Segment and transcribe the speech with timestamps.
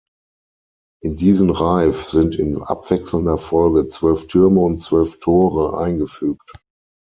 [1.03, 6.53] In diesen Reif sind in abwechselnder Folge zwölf Türme und zwölf Tore eingefügt.